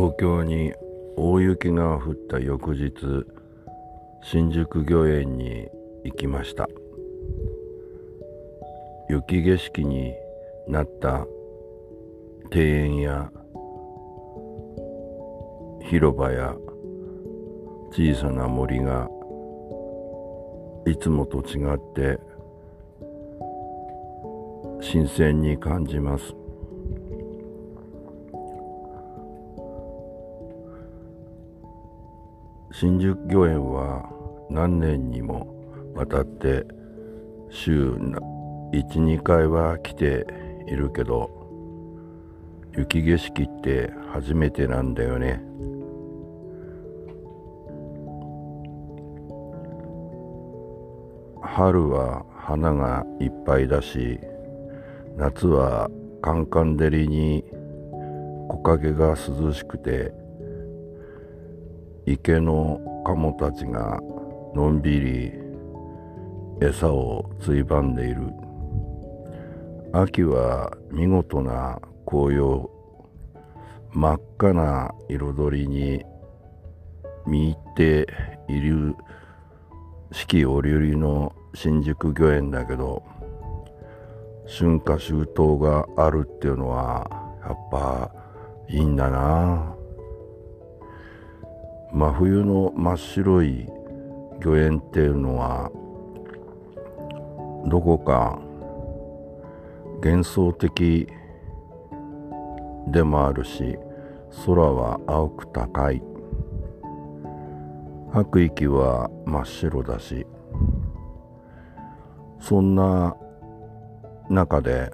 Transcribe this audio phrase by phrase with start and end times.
[0.00, 0.72] 東京に
[1.18, 2.90] 大雪が降った翌日
[4.22, 5.68] 新宿御苑に
[6.04, 6.66] 行きました。
[9.10, 10.14] 雪景色に
[10.66, 11.26] なった
[12.50, 13.30] 庭園や
[15.82, 16.56] 広場や
[17.92, 19.06] 小さな森が
[20.86, 22.18] いつもと違って
[24.80, 26.39] 新鮮に感じます。
[32.72, 34.08] 新宿御苑は
[34.48, 35.54] 何年にも
[35.94, 36.64] わたって
[37.50, 37.94] 週
[38.72, 40.24] 12回は来て
[40.68, 41.30] いるけど
[42.76, 45.42] 雪景色って初めてなんだよね。
[51.42, 54.20] 春は花がいっぱいだし
[55.16, 55.90] 夏は
[56.22, 57.44] カンカン照りに
[58.48, 60.19] 木陰が涼しくて
[62.06, 64.00] 池のカモたちが
[64.54, 65.32] のんびり
[66.60, 68.22] 餌をついばんでいる。
[69.92, 72.70] 秋は見事な紅葉。
[73.92, 76.04] 真っ赤な彩りに
[77.26, 78.06] 見入って
[78.48, 78.94] いる
[80.12, 83.02] 四季折々の新宿御苑だけど
[84.46, 87.08] 春夏秋冬があるっていうのは
[87.44, 88.12] やっぱ
[88.68, 89.74] いいんだな。
[91.92, 93.66] 真冬の真っ白い
[94.44, 95.70] 御苑っていうのは
[97.66, 98.38] どこか
[100.02, 101.08] 幻想的
[102.88, 103.76] でもあるし
[104.46, 106.02] 空は青く高い。
[108.12, 110.26] 吐く息は真っ白だし
[112.40, 113.16] そんな
[114.28, 114.90] 中で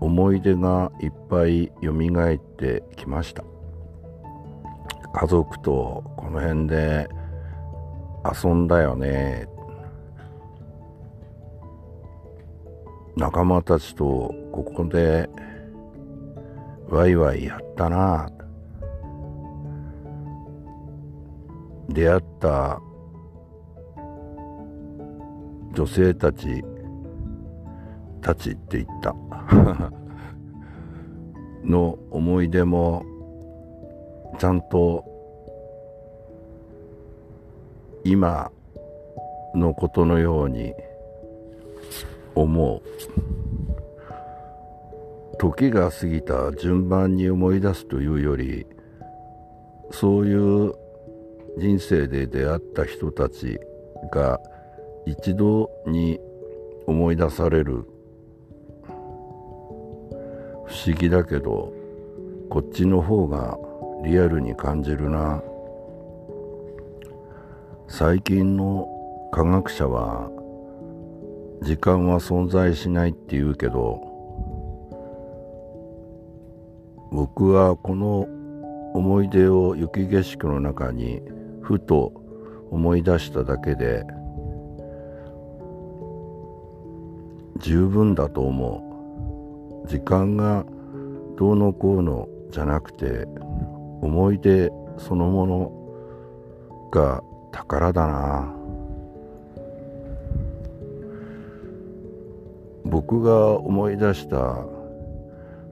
[0.00, 3.49] 思い出がいっぱいよみがえってきました。
[5.12, 7.08] 家族とこの辺で
[8.24, 9.46] 遊んだよね。
[13.16, 15.28] 仲間たちとここで
[16.88, 18.30] ワイワイやったな。
[21.88, 22.80] 出会った
[25.74, 26.64] 女性たち
[28.22, 29.14] たちって言った。
[31.64, 33.04] の思い出も
[34.38, 35.04] ちゃんと
[38.04, 38.50] 今
[39.54, 40.72] のことのように
[42.34, 42.82] 思う
[45.38, 48.66] 時が過ぎた順番に思い出すというより
[49.90, 50.74] そういう
[51.58, 53.58] 人生で出会った人たち
[54.12, 54.40] が
[55.06, 56.20] 一度に
[56.86, 57.86] 思い出される。
[60.66, 61.72] 不思議だけど
[62.48, 63.58] こっちの方が
[64.02, 65.42] リアルに感じるな。
[67.88, 68.88] 最近の
[69.32, 70.30] 科学者は
[71.62, 74.00] 時間は存在しないって言うけど
[77.10, 78.28] 僕はこの
[78.94, 81.20] 思い出を雪景色の中に
[81.60, 82.12] ふと
[82.70, 84.04] 思い出しただけで
[87.58, 89.88] 十分だと思う。
[89.88, 90.64] 時間が
[91.36, 93.26] どうのこうのじゃなくて
[94.00, 97.22] 思い出そのものが
[97.52, 98.54] 宝だな。
[102.84, 104.64] 僕が思い出した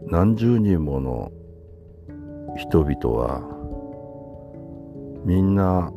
[0.06, 1.32] 何十人もの
[2.56, 3.42] 人々は
[5.24, 5.92] みんな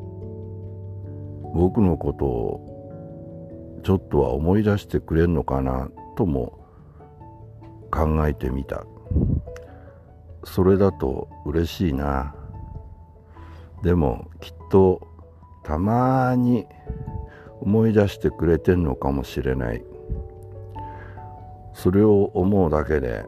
[1.53, 6.59] 僕のことをちょっとは思い出してくれんのかなとも
[7.91, 8.85] 考えてみた。
[10.43, 12.35] それだと嬉しいな。
[13.83, 15.07] でもきっと
[15.63, 16.65] たまに
[17.61, 19.83] 思い出してくれてんのかもしれない。
[21.73, 23.25] それを思うだけで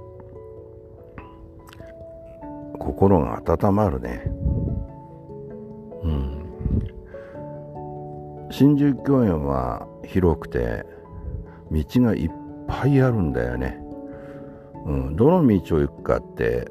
[2.79, 4.23] 心が温まるね。
[6.03, 6.43] うん。
[8.51, 10.85] 新宿御苑は広くて
[11.71, 12.31] 道がいっ
[12.67, 13.79] ぱいあるんだよね、
[14.85, 16.67] うん、どの道を行くかって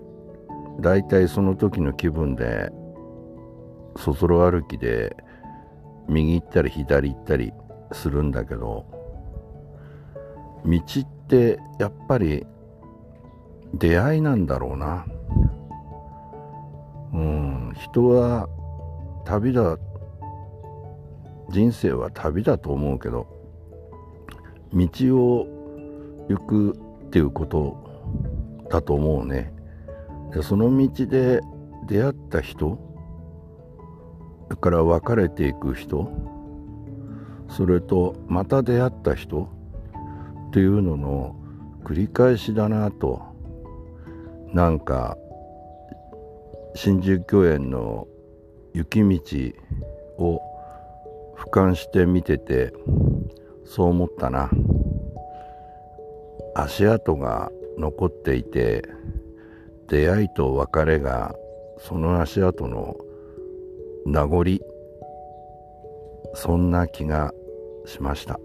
[0.81, 2.71] 大体その時の気分で
[3.97, 5.17] そそろ歩きで
[6.09, 7.53] 右行ったり左行ったり
[7.93, 8.87] するんだけど
[10.65, 12.47] 道ってやっぱり
[13.75, 15.07] 出会いなんだろうな。
[17.13, 18.49] うん人は
[19.25, 19.79] 旅だ
[21.51, 23.27] 人生は旅だと思うけど
[24.73, 25.47] 道を
[26.29, 29.53] 行くっていうことだと思うね。
[30.33, 31.41] でその道で
[31.87, 32.79] 出会った人
[34.61, 36.11] から別れていく人
[37.49, 39.49] それとまた出会った人
[40.49, 41.37] っていうのの
[41.85, 43.23] 繰り返しだなと
[44.53, 45.17] なんか
[46.75, 48.07] 新宿御苑の
[48.73, 49.21] 雪道
[50.19, 50.41] を
[51.37, 52.73] 俯瞰して見てて
[53.65, 54.51] そう思ったな。
[56.55, 58.83] 足跡が残っていて
[59.89, 61.35] 出会いと別れが
[61.79, 62.97] その足跡の
[64.07, 64.45] 名残
[66.35, 67.33] そんな気が
[67.85, 68.39] しました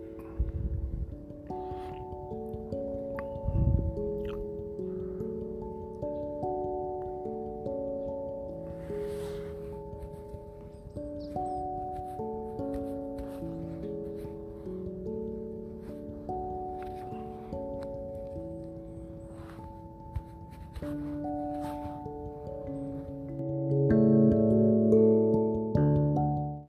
[20.83, 21.16] うん。